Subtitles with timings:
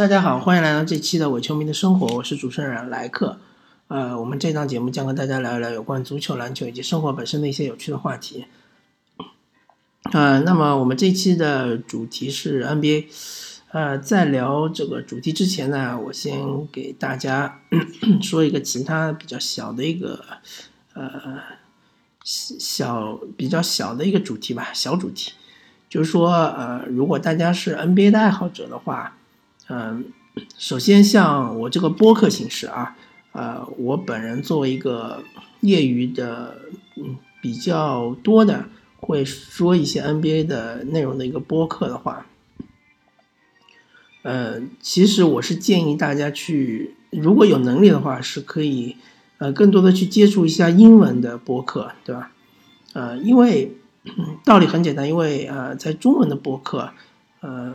[0.00, 3.38] 大家好，欢迎来到这期的伪球迷的生活，我是主持人莱克。
[3.88, 8.46] 呃，我们这档节目将和大家聊一聊有关足球、篮球以及生活本身的一些有趣的话题。
[10.10, 13.08] 呃，那么我们这期的主题是 NBA。
[13.72, 17.60] 呃，在聊这个主题之前呢，我先给大家
[18.22, 20.24] 说一个其他比较小的一个
[20.94, 21.10] 呃
[22.24, 25.32] 小比较小的一个主题吧，小主题，
[25.90, 29.18] 就是说呃，如果大家是 NBA 的爱好者的话。
[29.72, 30.04] 嗯，
[30.58, 32.96] 首先像我这个播客形式啊，
[33.30, 35.22] 呃，我本人作为一个
[35.60, 36.56] 业余的，
[36.96, 38.64] 嗯，比较多的
[38.98, 42.26] 会说一些 NBA 的内容的一个播客的话，
[44.22, 48.96] 呃，其实我是建议大家去，如果有能力的话，是可以，
[49.38, 52.32] 呃，更多的去接触一下英文的播客，对吧？
[52.94, 53.76] 呃，因为
[54.44, 56.90] 道理很简单，因为呃，在中文的播客，
[57.38, 57.74] 呃。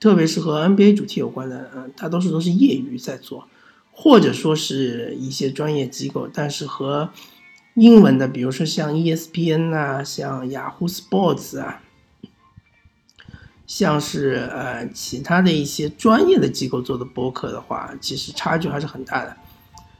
[0.00, 3.48] 特别是和 NBA 主题有关的，嗯，大多数都是业余在做，
[3.90, 7.10] 或者说是一些专业机构，但是和
[7.74, 11.80] 英文的，比如说像 ESPN 啊，像雅虎 Sports 啊，
[13.66, 19.36] 像是呃其他的一些专业的机构做的播客的话，其实差距还是很大的。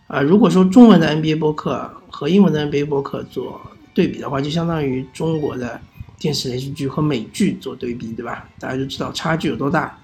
[0.06, 3.60] 啊，如果说中文的 NBA 播客和英文的 NBA 播客做
[3.92, 5.80] 对比的话，就相当于中国的。
[6.18, 8.48] 电视连续剧和美剧做对比，对吧？
[8.58, 9.98] 大家就知道差距有多大。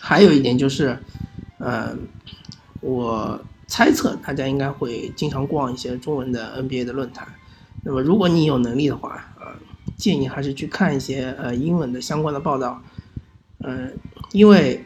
[0.00, 0.98] 还有一点就是，
[1.58, 1.96] 呃，
[2.80, 7.26] 我猜测大家应该会经常逛一些中文的 NBA 的论坛。
[7.82, 9.46] 那么，如果你有能力的话，呃，
[9.96, 12.82] 建议还是去看一些呃英文的相关的报道。
[13.60, 13.96] 嗯，
[14.32, 14.84] 因为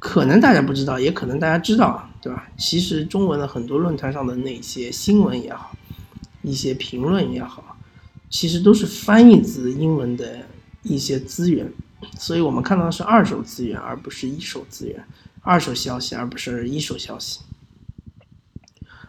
[0.00, 2.48] 可能大家不知道，也可能大家知道，对吧？
[2.56, 5.76] 其实中文的很多论坛上的那些新闻也好，
[6.42, 7.76] 一些评论也好。
[8.30, 10.46] 其实都是翻译自英文的
[10.84, 11.70] 一些资源，
[12.16, 15.04] 所以我们看到的是二手资源，而不是一手资源，
[15.42, 17.40] 二手消息而不是一手消息。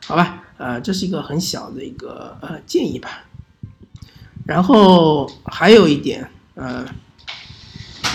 [0.03, 3.25] 好吧，呃，这是一个很小的一个呃建议吧。
[4.47, 6.83] 然后还有一点，呃，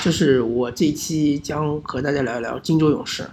[0.02, 3.30] 就是我这期将和大家聊一聊金州勇士，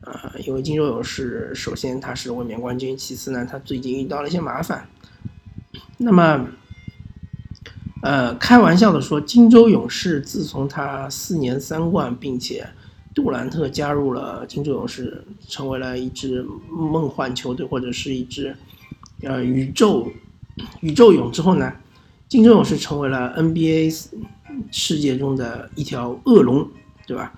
[0.00, 4.88] 呃，因为金州勇士首先他是卫冕冠军，其次呢，他最近遇到了一些麻烦，
[5.98, 6.48] 那么。
[8.02, 12.68] 呃，开玩笑的说，金州勇士自从他四年三冠，并且
[13.14, 18.56] 杜兰特加入了金州勇士，成为了一支梦幻球队或者是一支
[19.22, 20.10] 呃宇宙
[20.80, 21.72] 宇宙勇之后呢，
[22.26, 24.08] 金州勇士成为了 NBA
[24.72, 26.68] 世界中的一条恶龙，
[27.06, 27.32] 对吧？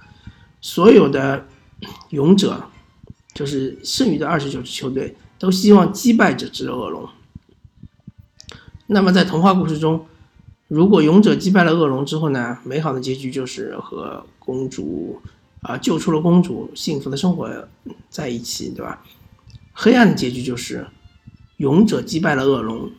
[0.62, 1.46] 所有的
[2.08, 2.64] 勇者，
[3.34, 7.06] 就是剩余的二十九支球队，都希望击败这只恶龙。
[8.86, 10.06] 那么在童话故事中。
[10.68, 12.58] 如果勇者击败了恶龙之后呢？
[12.64, 15.20] 美好的结局就是和公主
[15.60, 17.68] 啊救出了公主，幸福的生活
[18.08, 19.04] 在一起，对吧？
[19.72, 20.86] 黑暗的结局就是
[21.58, 22.90] 勇者击败了恶龙，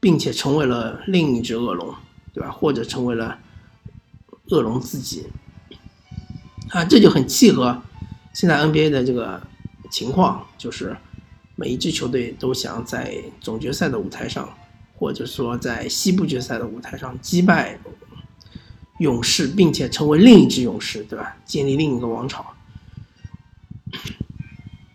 [0.00, 1.94] 并且成为了另一只恶龙，
[2.32, 2.50] 对吧？
[2.50, 3.38] 或者成为了
[4.48, 5.26] 恶龙自己
[6.70, 7.82] 啊，这就很契合
[8.32, 9.42] 现在 NBA 的这个
[9.90, 10.96] 情况，就是
[11.54, 14.48] 每一支球队都想在总决赛的舞台上。
[14.96, 17.78] 或者说，在西部决赛的舞台上击败
[18.98, 21.36] 勇士，并且成为另一支勇士，对吧？
[21.44, 22.46] 建立另一个王朝。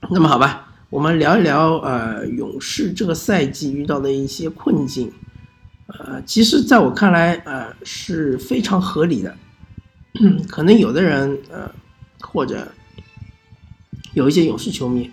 [0.09, 5.11] 那么，好吧，我们聊一聊呃，勇士这个赛季遇到的一些困境。
[5.87, 9.35] 呃，其实在我看来，呃，是非常合理的。
[10.47, 11.69] 可能有的人呃，
[12.21, 12.67] 或者
[14.13, 15.09] 有一些勇士球迷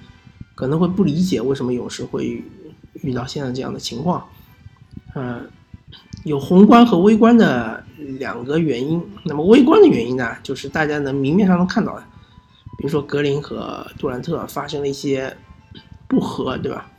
[0.55, 2.43] 可能会不理解为什么勇士会
[3.03, 4.27] 遇到现在这样的情况。
[5.19, 5.49] 嗯，
[6.25, 7.83] 有宏观和微观的
[8.19, 9.03] 两个原因。
[9.25, 12.03] 那么微观的原因呢，就是大家能明面上能看到的，
[12.77, 15.35] 比如说格林和杜兰特发生了一些
[16.07, 16.91] 不和，对吧？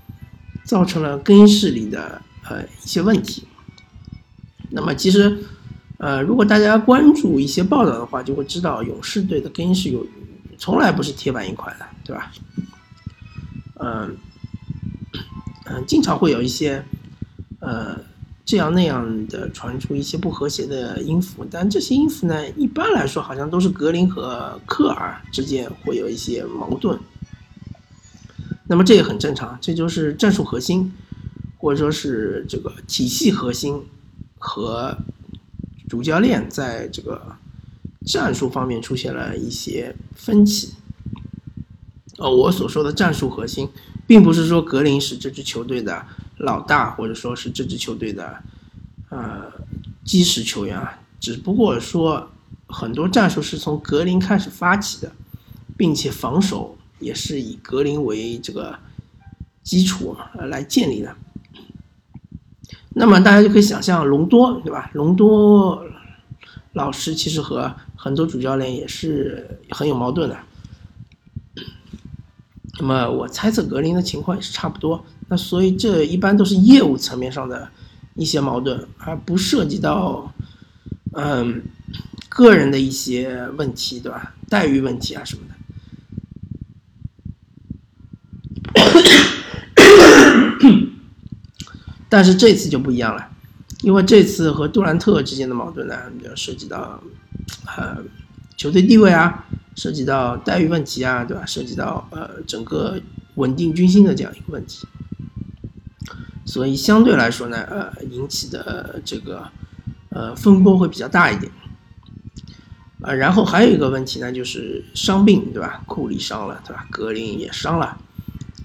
[0.66, 2.19] 造成了更衣室里的
[2.50, 3.45] 呃一些问题。
[4.71, 5.38] 那么其实，
[6.00, 10.03] 呃，如果大家关注一些报道的话，就会知道勇士队的更衣室有
[10.57, 12.31] 从来不是铁板一块的，对吧？
[13.75, 14.18] 嗯
[15.65, 16.83] 嗯，经常会有一些。
[17.59, 18.00] 呃，
[18.45, 27.00] 这样那样的传出一些不和谐的音符，但这些音符呢，一般来说好像都是格林和科尔之间会有一些矛盾。
[28.68, 30.94] 那么这也很正常，这就是战术核心，
[31.57, 33.81] 或者说是这个体系核心
[34.38, 34.95] 和
[35.89, 37.36] 主教练在这个
[38.06, 40.74] 战术方面出现了一些分歧。
[42.18, 43.68] 呃，我所说的战术核心，
[44.06, 46.06] 并不是说格林是这支球队的。
[46.38, 48.44] 老大，或者说是这支球队的，
[49.10, 49.51] 呃，
[50.04, 52.30] 基石球员啊，只不过说，
[52.68, 55.12] 很多战术是从格林开始发起的，
[55.75, 58.78] 并且防守也是以格林为这个
[59.63, 61.16] 基础来建立的。
[62.90, 64.90] 那么大家就可以想象，隆多对吧？
[64.94, 65.83] 隆多
[66.74, 70.38] 老师其实和很多主教练也是很有矛盾的。
[72.80, 75.04] 那么我猜测格林的情况也是差不多。
[75.29, 77.69] 那所以这一般都是业务层面上的
[78.15, 80.33] 一些矛盾，而不涉及到
[81.13, 81.62] 嗯
[82.29, 84.33] 个人的一些问题，对吧？
[84.50, 85.53] 待遇问题啊什么的。
[92.09, 93.30] 但是这次就不一样了，
[93.81, 97.03] 因为这次和杜兰特之间的矛盾呢，比较涉及到
[97.65, 97.97] 呃
[98.56, 99.45] 球队地位啊，
[99.75, 101.45] 涉及到待遇问题啊，对吧？
[101.45, 103.01] 涉及到呃整个
[103.35, 104.88] 稳定军心的这样一个问题，
[106.47, 109.47] 所以相对来说呢，呃引起的这个
[110.09, 111.51] 呃风波会比较大一点。
[113.01, 115.83] 呃，然后还有一个问题呢，就是伤病，对吧？
[115.85, 116.88] 库里伤了，对吧？
[116.89, 117.95] 格林也伤了，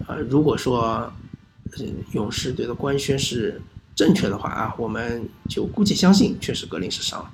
[0.07, 1.13] 呃，如果说。
[2.11, 3.59] 勇士队的官宣是
[3.95, 7.31] 正确的话啊，我们就姑且相信，确实格林是伤了。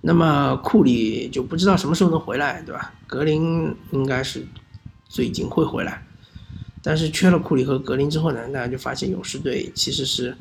[0.00, 2.92] 那么库里就不知道什么时候能回来，对吧？
[3.06, 4.44] 格林应该是
[5.08, 6.04] 最近会回来，
[6.82, 10.36] 但是缺了库里和格林之后呢，大家就发现勇士队其实是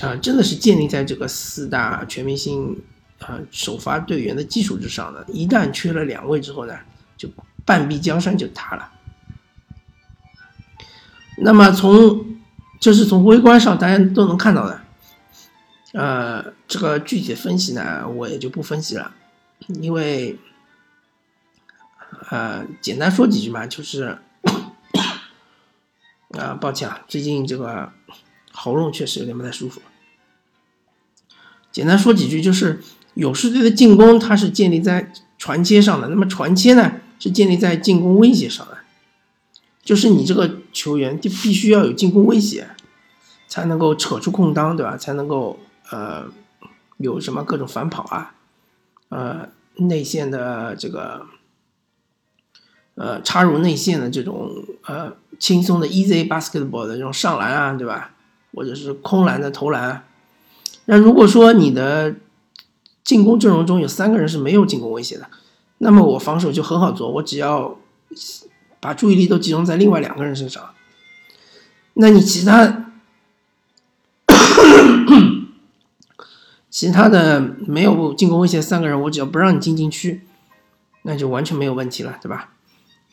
[0.00, 2.76] 啊，真的是建立在这个四大全明星
[3.18, 5.24] 啊首发队员的基础之上的。
[5.28, 6.74] 一旦缺了两位之后呢，
[7.16, 7.28] 就
[7.64, 8.92] 半壁江山就塌了。
[11.38, 12.24] 那么从，
[12.80, 14.80] 这是从微观上大家都能看到的，
[15.92, 19.14] 呃，这个具体分析呢，我也就不分析了，
[19.68, 20.38] 因为，
[22.30, 24.16] 呃，简单说几句嘛，就是，
[26.36, 27.92] 啊，抱歉啊，最近这个
[28.52, 29.80] 喉咙确实有点不太舒服。
[31.72, 32.80] 简单说几句，就是
[33.14, 38.78] 勇士队的进攻它是建立在传切上的，那么传切呢是建立在进攻威胁上的。
[39.82, 42.68] 就是你这个球员就必须要有进攻威胁，
[43.46, 44.96] 才能够扯出空当，对吧？
[44.96, 45.60] 才能够
[45.90, 46.26] 呃
[46.96, 48.34] 有什么各种反跑啊，
[49.10, 51.26] 呃内线的这个
[52.96, 54.50] 呃插入内线的这种
[54.86, 58.12] 呃轻松的 easy basketball 的这种上篮啊，对吧？
[58.54, 60.04] 或者是空篮的投篮。
[60.86, 62.14] 那如果说你的
[63.04, 65.28] 进攻阵容中有三个人是没有进攻威胁的，
[65.78, 67.78] 那么我防守就很好做，我只要。
[68.78, 70.62] 把注意力都集中在另外两个人身上，
[71.94, 72.92] 那你其他
[76.70, 80.24] 其他的没有进攻威胁三个人，我只要不让你进禁区，
[81.02, 82.52] 那就完全没有问题了，对吧？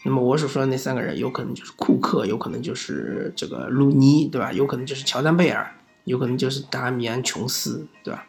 [0.04, 4.52] 那么我所说的那三个人，有可能就是库克，有可能就是这个鲁尼，对吧？
[4.52, 8.28] 有可能就是乔丹贝尔，有可能就是达米安琼斯，对吧？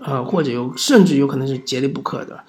[0.00, 2.44] 呃，或者有，甚至有可能是杰里布克的。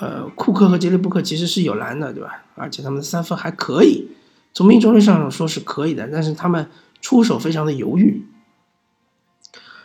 [0.00, 2.44] 呃，库克和杰里布克其实是有篮的，对吧？
[2.54, 4.08] 而且他们的三分还可以，
[4.54, 6.70] 从命中率上说是可以的，但是他们
[7.00, 8.22] 出手非常的犹豫。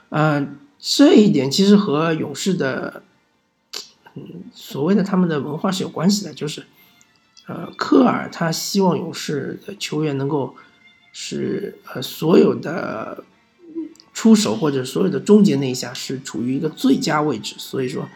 [0.09, 0.47] 呃，
[0.77, 3.03] 这一点其实和勇士的，
[4.13, 6.65] 嗯，所谓的他们的文化是有关系的，就是，
[7.47, 10.55] 呃，科尔他希望勇士的球员能够
[11.11, 13.23] 是呃所有的
[14.13, 18.07] 出手或者所有的终结那一下是处于一个最佳位置，所以说。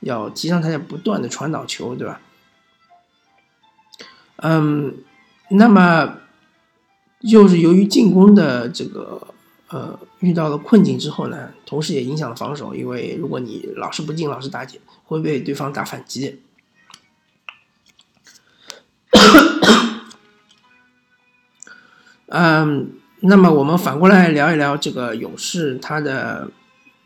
[0.00, 2.20] 要提倡大家不断的传导球，对吧？
[4.36, 4.96] 嗯，
[5.48, 6.18] 那么
[7.20, 9.28] 又是由于进攻的这个
[9.70, 16.42] 呃遇到了困境之后呢，同时也影响了防守，因为如果你老是不进，老是打解，会被对方打反击。
[22.26, 22.90] 嗯，
[23.20, 26.50] 那么我们反过来聊一聊这个勇士，他的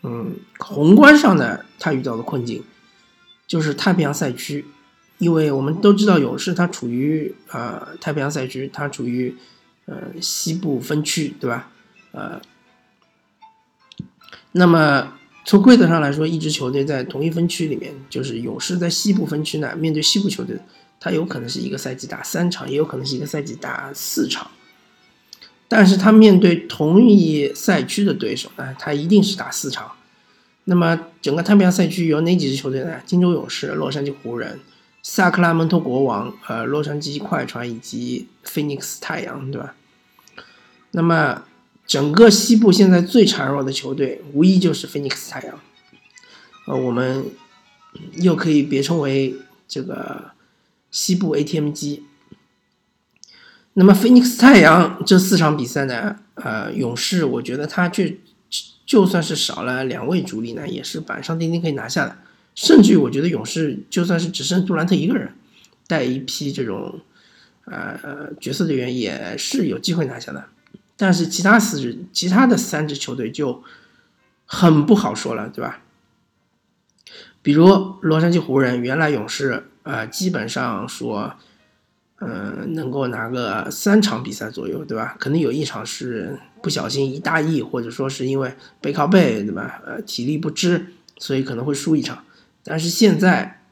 [0.02, 2.62] 嗯宏观上的他遇到的困境。
[3.46, 4.66] 就是太平洋赛区，
[5.16, 9.34] 因为我们都知道勇士它处于呃太平洋赛区，它处于
[9.86, 11.70] 呃西部分区，对吧？
[12.12, 12.38] 呃，
[14.52, 15.14] 那么
[15.46, 20.60] 从规则上来说，一支球队在同一分区里面，就是勇士在西部分区呢，面对西部球队，
[21.00, 24.50] 它有可能是一个赛季打三场，也有可能是一个赛季打四场，
[25.68, 29.92] 但是他面对同一赛区的对手呢，他一定是打四场。
[30.64, 33.00] 那么整个太平洋赛区有哪几支球队呢？
[33.04, 34.60] 金州勇士、洛杉矶湖人、
[35.02, 39.74] 萨克拉门托国王、呃，洛杉矶快船以及菲尼克斯太阳，对吧？
[40.92, 41.44] 那么
[41.86, 45.60] 整个西部现在最孱弱的球队，无疑就是菲尼克斯太阳。
[46.66, 47.26] 呃，我们
[48.16, 50.32] 又可以别称为这个
[50.90, 52.04] 西部 ATM 机。
[53.78, 56.16] 那么菲尼克斯太阳这四场比赛呢？
[56.34, 58.18] 呃，勇士我觉得他却。
[58.84, 62.16] 就算是少了两位主力呢，也是板上钉钉可以拿下的。
[62.54, 65.34] 甚至于我觉得勇士就算是只剩杜兰特一个人，
[65.86, 66.98] 带一批这种
[67.66, 70.46] 呃角色队员也是有机会拿下的。
[70.96, 73.62] 但是其他四支、其他的三支球队就
[74.46, 75.82] 很不好说了，对吧？
[77.42, 77.66] 比如
[78.00, 81.34] 洛杉矶湖人，原来勇士啊，基本上说。
[82.20, 85.16] 嗯，能够拿个三场比赛左右，对吧？
[85.20, 89.80] 可能有一场是不小心一大意，或者说是因为背靠背，对吧？
[89.86, 90.86] 呃，体力不支，
[91.18, 92.24] 所以可能会输一场。
[92.64, 93.62] 但是现在，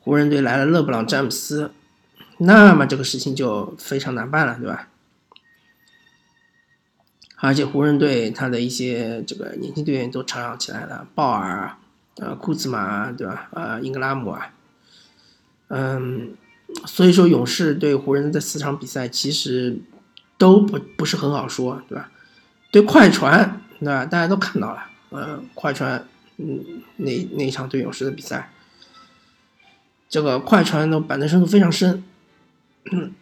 [0.00, 1.72] 湖人队来了勒布朗·詹姆斯，
[2.38, 4.88] 那么这个事情就非常难办了，对吧？
[7.40, 11.78] 而且湖人队他的一些这个年轻队员都成长起来了，鲍尔啊、
[12.16, 13.50] 呃，库兹马，对吧？
[13.52, 14.53] 呃，英格拉姆啊。
[15.68, 16.34] 嗯，
[16.86, 19.78] 所以说勇士对湖人的这四场比赛其实
[20.36, 22.10] 都不不是很好说，对吧？
[22.70, 24.04] 对快船，对吧？
[24.04, 26.06] 大家都看到了，嗯，快船，
[26.36, 28.52] 嗯，那那一场对勇士的比赛，
[30.08, 32.04] 这个快船的板凳深度非常深，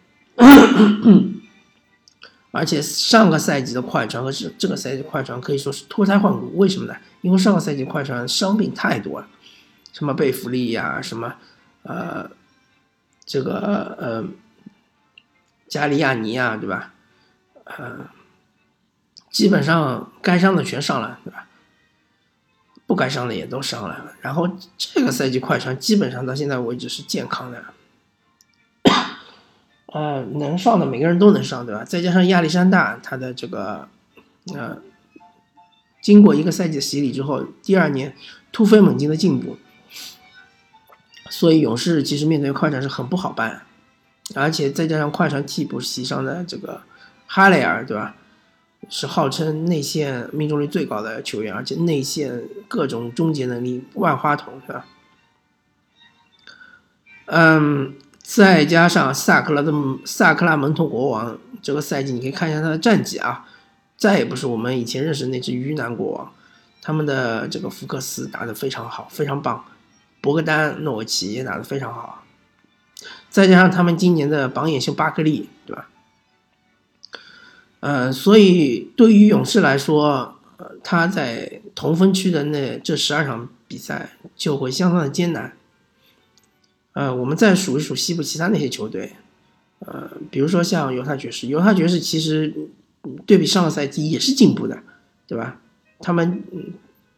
[2.51, 6.95] 而且上个赛季的快船和这这个赛季快船可以说是脱胎换骨，为什么呢？
[7.21, 9.27] 因为上个赛季快船伤病太多了，
[9.93, 11.35] 什么贝弗利呀，什么。
[11.83, 12.29] 呃，
[13.25, 14.25] 这个呃，
[15.67, 16.93] 加利亚尼亚对吧？
[17.65, 18.07] 呃，
[19.29, 21.47] 基本上该伤的全上了，对吧？
[22.85, 24.13] 不该上的也都上来了。
[24.21, 27.63] 然后这个赛季快船基本上到现在为止是健康的，
[29.87, 31.83] 呃，能上的每个人都能上，对吧？
[31.83, 33.87] 再加上亚历山大他的这个
[34.53, 34.77] 呃，
[36.01, 38.15] 经过一个赛季的洗礼之后，第二年
[38.51, 39.57] 突飞猛进的进步。
[41.29, 43.63] 所以勇士其实面对快船是很不好办，
[44.35, 46.81] 而且再加上快船替补席上的这个
[47.25, 48.15] 哈雷尔，对吧？
[48.89, 54.85] 是号称内线命中率最高的球员，而且内线各种终结能力万花筒，是吧？
[57.27, 59.71] 嗯，再加上萨克拉的
[60.03, 63.47] 萨克拉门托国王，这个赛季你可以看一下他的战绩啊，
[63.95, 66.33] 再也不是我们以前认识那只鱼腩国王，
[66.81, 69.63] 他们的这个福克斯打得非常好，非常棒。
[70.23, 72.23] 博格丹诺维奇也打得非常好，
[73.29, 75.89] 再加上他们今年的榜眼秀巴克利，对吧？
[77.81, 80.39] 呃，所以对于勇士来说，
[80.81, 85.57] 他在同分区的那这十二场比赛就会相当的艰难。
[86.93, 89.11] 呃，我们再数一数西部其他那些球队，
[89.79, 92.53] 呃，比如说像犹他爵士，犹他爵士其实
[93.25, 94.81] 对比上个赛季也是进步的，
[95.27, 95.59] 对吧？
[95.99, 96.41] 他们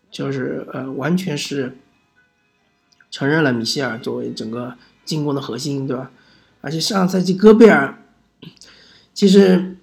[0.09, 1.77] 就是呃，完全是。
[3.15, 6.11] 承认了米歇尔作为整个进攻的核心，对吧？
[6.59, 7.97] 而且上赛季戈贝尔
[9.13, 9.77] 其实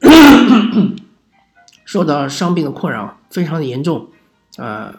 [1.86, 4.10] 受到伤病的困扰非常的严重，
[4.58, 4.94] 呃，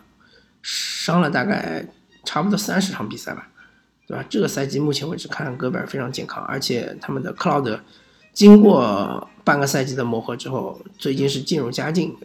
[0.63, 1.86] 伤了大概
[2.25, 3.50] 差不多三十场比赛吧，
[4.08, 4.25] 对吧？
[4.28, 7.82] 这个赛季目前为止看戈贝尔非常健康，而且他们的克劳德
[8.34, 12.18] 经过半个赛季的磨合之后，最近是渐入佳境，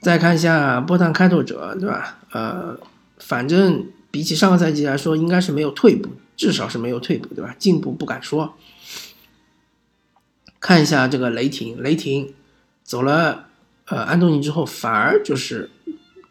[0.00, 2.18] 再看一下波坦开拓者，对吧？
[2.32, 2.76] 呃。
[3.24, 7.54] 反正比起上个赛季来说，应该是没有退步，至少是没有退步，对吧？
[7.58, 8.54] 进步不敢说。
[10.60, 12.34] 看一下这个雷霆，雷霆
[12.84, 13.48] 走了
[13.86, 15.70] 呃安东尼之后，反而就是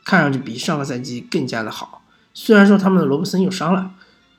[0.06, 2.04] 看上去比上个赛季更加的好。
[2.34, 3.94] 虽然说他们的罗伯森又伤了，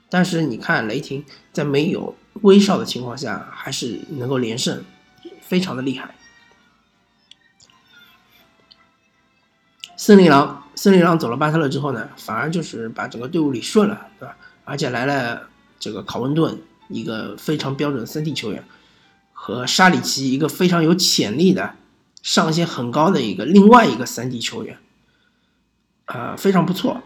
[0.09, 4.83] 但是你看雷霆在没有威少的情况下，还是能够连胜，
[5.41, 6.15] 非常的厉害。
[9.97, 10.62] 森林狼。
[10.75, 14.35] 森林狼走了巴特勒之后呢，反而就是把整个队伍理顺了，对吧？
[14.65, 15.49] 而且来了
[15.79, 18.63] 这个考文顿，一个非常标准的三 D 球员，
[19.31, 21.75] 和沙里奇，一个非常有潜力的、
[22.21, 24.77] 上限很高的一个另外一个三 D 球员，
[26.05, 27.03] 啊，非常不错。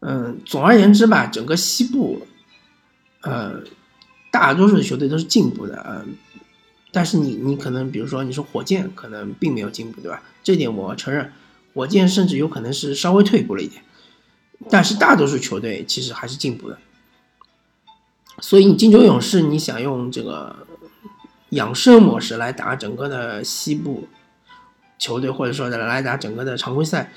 [0.00, 2.26] 嗯，总而言之吧，整个西部，
[3.22, 3.62] 呃，
[4.30, 6.16] 大多数的球队都是进步的，嗯。
[6.94, 10.22] 但是你你可能比如说你说火箭可能并没有进步，对吧？
[10.44, 11.32] 这点我承认，
[11.74, 13.82] 火箭甚至有可能是稍微退步了一点。
[14.70, 16.78] 但是大多数球队其实还是进步的。
[18.38, 20.66] 所以你金州勇士，你想用这个
[21.48, 24.06] 养生模式来打整个的西部
[24.96, 27.12] 球队，或者说来打整个的常规赛，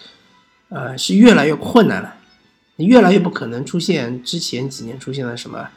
[0.70, 2.16] 呃，是越来越困难了。
[2.78, 5.70] 你越来越不可能出现之前几年出现的什么。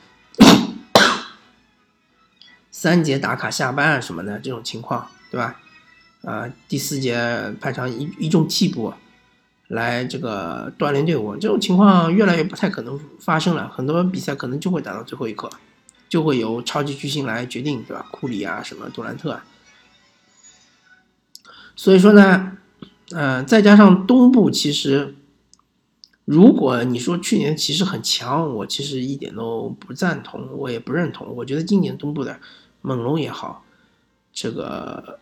[2.71, 5.57] 三节打卡下班啊什么的这种情况，对吧？
[6.23, 8.93] 啊，第四节派上一一众替补
[9.69, 13.69] 来这个锻炼队伍，这种情况越来越不太可能发生了。
[13.69, 15.49] 很多比赛可能就会打到最后一刻，
[16.09, 18.07] 就会由超级巨星来决定，对吧？
[18.11, 19.45] 库里啊，什么杜兰特啊。
[21.75, 22.59] 所以说呢，
[23.13, 25.15] 呃，再加上东部，其实
[26.31, 31.27] 如果你说去年骑士很强，我其实一点都不赞同，我也不认同。
[31.35, 32.39] 我觉得今年东部的
[32.83, 33.65] 猛龙也好，
[34.33, 35.19] 这个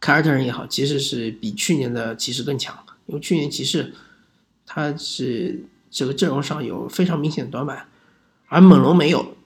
[0.00, 3.92] 凯尔特人也好，其实是比去年的骑士更强，因为去年骑士
[4.64, 7.86] 他是这个阵容上有非常明显的短板，
[8.46, 9.36] 而猛龙没有，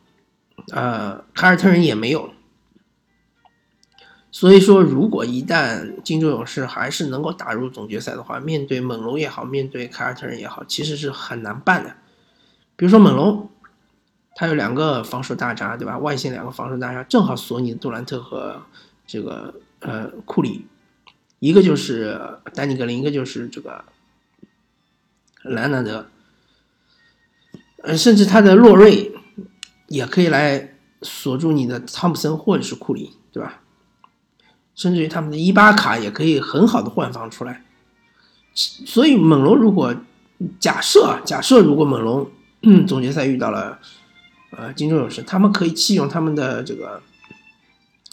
[0.71, 2.31] 呃，凯尔特人也没有。
[4.30, 11.97] 所以说，如果一旦金州勇士还是能够打入总决赛的话，面对猛龙也好，面对凯尔特人也好，其实是很难办的。
[12.76, 13.50] 比如说猛龙，
[14.35, 15.97] 他有两个防守大闸，对吧？
[15.97, 18.62] 外线两个防守大闸，正好锁你杜兰特和
[19.06, 20.66] 这个呃库里，
[21.38, 22.20] 一个就是
[22.54, 23.82] 丹尼格林，一个就是这个
[25.42, 26.06] 兰纳德，
[27.82, 29.11] 呃，甚至他的洛瑞
[29.87, 33.62] 也可以来锁住你的汤普森或者是库里，对吧？
[34.78, 37.64] 甚至于他们的伊巴卡也可以很好的换防出来，
[38.54, 39.92] 所以猛龙如果
[40.61, 42.30] 假设假设如果猛龙
[42.87, 43.80] 总决赛遇到了
[44.52, 47.02] 呃金州勇士，他们可以弃用他们的这个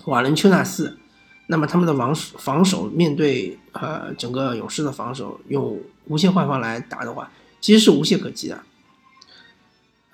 [0.05, 0.97] 瓦伦丘纳斯，
[1.45, 7.29] 那么他们的防防守面对呃整个勇士的防守用无限换防来打的话，
[7.61, 8.63] 其实是无懈可击的，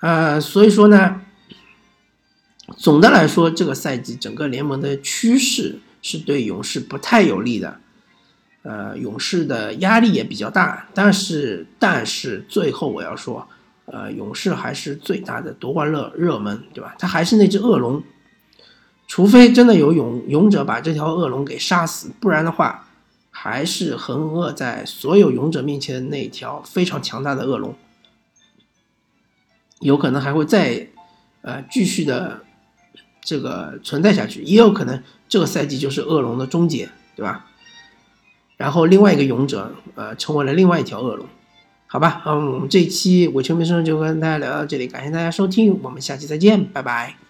[0.00, 1.22] 呃，所以说呢，
[2.76, 5.80] 总的来说这个赛季整个联盟的趋势。
[6.02, 7.78] 是对勇士不太有利的，
[8.62, 13.46] 呃，勇士的压力也比较大，但是但是最后我要说，
[13.84, 16.96] 呃，勇士还是最大的夺冠热热门，对吧？
[16.98, 18.02] 他还是那只恶龙，
[19.06, 22.88] 除非真的有勇勇者把这条恶龙给杀死，不然的话，
[23.30, 27.76] 还是横卧在所有勇者面前的那条非常强大的恶龙，
[29.78, 30.88] 有可能还会再
[31.42, 32.42] 呃继续的
[33.20, 35.00] 这个存在下去，也有可能。
[35.32, 37.46] 这个赛季就是恶龙的终结，对吧？
[38.58, 41.26] 然后另外一个勇者，呃，成为了另外一条恶龙，
[41.86, 42.22] 好吧？
[42.26, 47.21] 嗯，这一期伪球迷生就跟大家聊到这里，感谢大家收听，我们下期再见，拜拜。